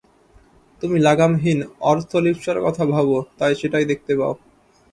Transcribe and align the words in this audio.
তুমি 0.81 0.97
লাগামহীন 0.99 1.59
অর্থলিপ্সার 1.81 2.57
কথা 2.65 2.83
ভাবো, 2.85 3.17
তাই 3.37 3.53
সেটাই 3.55 3.85
দেখতে 3.91 4.13
পাও। 4.19 4.33